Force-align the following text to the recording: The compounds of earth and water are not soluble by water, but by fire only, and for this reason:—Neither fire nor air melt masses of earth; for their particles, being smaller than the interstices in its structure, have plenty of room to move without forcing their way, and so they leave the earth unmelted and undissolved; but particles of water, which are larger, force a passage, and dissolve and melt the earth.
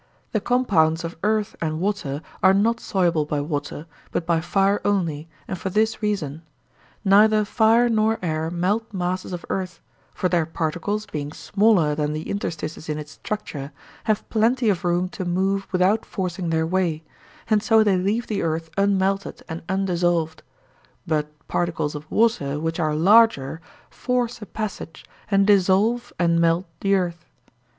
The 0.31 0.41
compounds 0.41 1.03
of 1.03 1.15
earth 1.21 1.55
and 1.61 1.79
water 1.79 2.23
are 2.41 2.55
not 2.55 2.79
soluble 2.79 3.23
by 3.23 3.39
water, 3.39 3.85
but 4.09 4.25
by 4.25 4.41
fire 4.41 4.81
only, 4.83 5.29
and 5.47 5.59
for 5.59 5.69
this 5.69 6.01
reason:—Neither 6.01 7.45
fire 7.45 7.87
nor 7.87 8.17
air 8.23 8.49
melt 8.49 8.91
masses 8.91 9.31
of 9.31 9.45
earth; 9.51 9.79
for 10.15 10.27
their 10.27 10.47
particles, 10.47 11.05
being 11.05 11.31
smaller 11.31 11.93
than 11.93 12.13
the 12.13 12.27
interstices 12.31 12.89
in 12.89 12.97
its 12.97 13.11
structure, 13.11 13.71
have 14.05 14.27
plenty 14.31 14.69
of 14.71 14.83
room 14.83 15.07
to 15.09 15.23
move 15.23 15.67
without 15.71 16.03
forcing 16.03 16.49
their 16.49 16.65
way, 16.65 17.03
and 17.47 17.61
so 17.61 17.83
they 17.83 17.95
leave 17.99 18.25
the 18.25 18.41
earth 18.41 18.71
unmelted 18.79 19.43
and 19.47 19.61
undissolved; 19.69 20.41
but 21.05 21.29
particles 21.47 21.93
of 21.93 22.09
water, 22.09 22.59
which 22.59 22.79
are 22.79 22.95
larger, 22.95 23.61
force 23.91 24.41
a 24.41 24.47
passage, 24.47 25.05
and 25.29 25.45
dissolve 25.45 26.11
and 26.17 26.41
melt 26.41 26.65
the 26.79 26.95
earth. 26.95 27.27